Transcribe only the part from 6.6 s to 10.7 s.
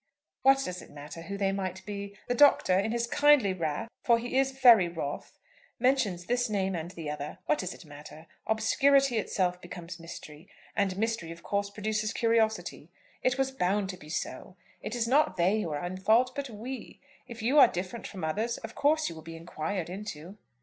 and the other. What does it matter? Obscurity itself becomes mystery,